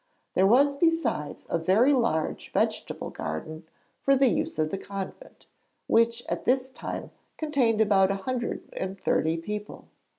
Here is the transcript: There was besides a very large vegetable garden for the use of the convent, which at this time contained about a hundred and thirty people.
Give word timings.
There 0.33 0.47
was 0.47 0.75
besides 0.77 1.45
a 1.47 1.59
very 1.59 1.93
large 1.93 2.51
vegetable 2.53 3.11
garden 3.11 3.67
for 4.01 4.15
the 4.15 4.29
use 4.29 4.57
of 4.57 4.71
the 4.71 4.77
convent, 4.79 5.45
which 5.85 6.23
at 6.27 6.43
this 6.43 6.71
time 6.71 7.11
contained 7.37 7.81
about 7.81 8.09
a 8.09 8.15
hundred 8.25 8.67
and 8.73 8.99
thirty 8.99 9.37
people. 9.37 9.85